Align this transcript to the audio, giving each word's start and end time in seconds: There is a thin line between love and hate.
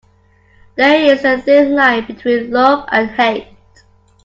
There 0.77 1.13
is 1.13 1.23
a 1.23 1.37
thin 1.39 1.75
line 1.75 2.07
between 2.07 2.49
love 2.49 2.89
and 2.91 3.11
hate. 3.11 3.55